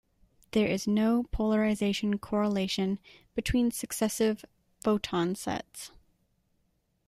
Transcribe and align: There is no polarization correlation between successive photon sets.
There 0.53 0.65
is 0.67 0.87
no 0.87 1.25
polarization 1.29 2.17
correlation 2.17 2.97
between 3.35 3.69
successive 3.69 4.43
photon 4.81 5.35
sets. 5.35 5.91